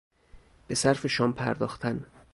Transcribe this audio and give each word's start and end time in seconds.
به 0.67 0.75
صرف 0.75 1.07
شام 1.07 1.33
پرداختن 1.33 2.05